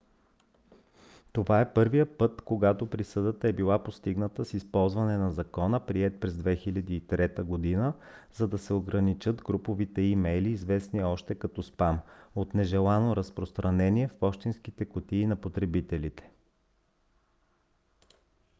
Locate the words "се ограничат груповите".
8.57-10.01